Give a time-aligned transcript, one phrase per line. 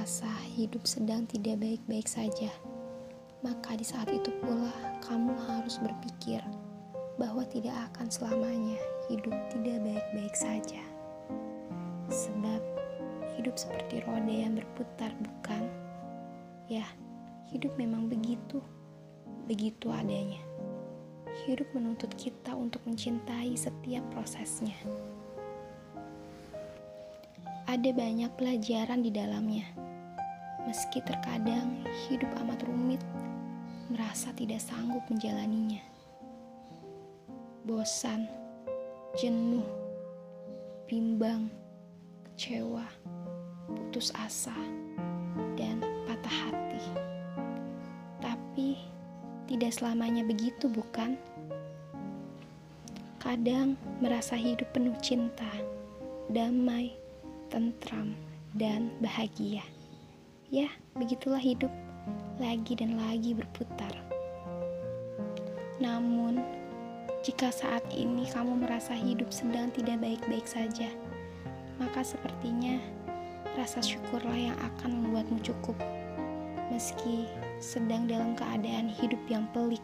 [0.00, 2.48] merasa hidup sedang tidak baik-baik saja,
[3.44, 4.72] maka di saat itu pula
[5.04, 6.40] kamu harus berpikir
[7.20, 8.80] bahwa tidak akan selamanya
[9.12, 10.80] hidup tidak baik-baik saja.
[12.08, 12.64] Sebab
[13.36, 15.68] hidup seperti roda yang berputar, bukan?
[16.72, 16.88] Ya,
[17.52, 18.64] hidup memang begitu,
[19.44, 20.40] begitu adanya.
[21.44, 24.80] Hidup menuntut kita untuk mencintai setiap prosesnya.
[27.70, 29.62] Ada banyak pelajaran di dalamnya.
[30.66, 32.98] Meski terkadang hidup amat rumit,
[33.86, 35.78] merasa tidak sanggup menjalaninya.
[37.62, 38.26] Bosan,
[39.14, 39.62] jenuh,
[40.90, 41.46] bimbang,
[42.26, 42.90] kecewa,
[43.70, 44.58] putus asa,
[45.54, 45.78] dan
[46.10, 46.82] patah hati.
[48.18, 48.82] Tapi
[49.46, 51.14] tidak selamanya begitu, bukan?
[53.22, 55.46] Kadang merasa hidup penuh cinta,
[56.34, 56.98] damai,
[57.50, 58.14] tentram,
[58.54, 59.66] dan bahagia.
[60.50, 61.70] Ya, begitulah hidup,
[62.38, 63.92] lagi dan lagi berputar.
[65.82, 66.40] Namun,
[67.26, 70.88] jika saat ini kamu merasa hidup sedang tidak baik-baik saja,
[71.76, 72.80] maka sepertinya
[73.58, 75.76] rasa syukurlah yang akan membuatmu cukup,
[76.70, 77.28] meski
[77.60, 79.82] sedang dalam keadaan hidup yang pelik.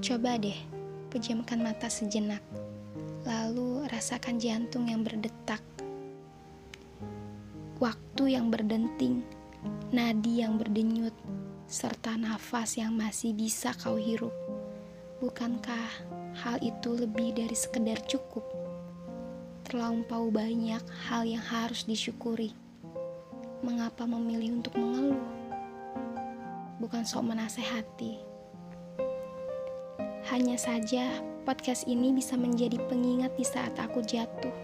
[0.00, 0.56] Coba deh,
[1.12, 2.40] pejamkan mata sejenak
[3.24, 5.64] lalu rasakan jantung yang berdetak,
[7.80, 9.24] waktu yang berdenting,
[9.88, 11.16] nadi yang berdenyut,
[11.64, 14.32] serta nafas yang masih bisa kau hirup.
[15.24, 15.88] Bukankah
[16.36, 18.44] hal itu lebih dari sekedar cukup?
[19.64, 22.52] Terlampau banyak hal yang harus disyukuri.
[23.64, 25.24] Mengapa memilih untuk mengeluh?
[26.76, 28.33] Bukan sok menasehati.
[30.32, 34.56] Hanya saja podcast ini bisa menjadi pengingat di saat aku jatuh.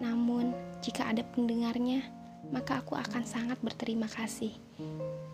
[0.00, 2.00] Namun, jika ada pendengarnya,
[2.48, 4.56] maka aku akan sangat berterima kasih.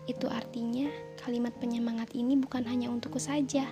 [0.03, 0.91] Itu artinya
[1.23, 3.63] kalimat penyemangat ini bukan hanya untukku saja,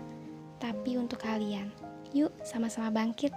[0.64, 1.68] tapi untuk kalian.
[2.16, 3.36] Yuk, sama-sama bangkit.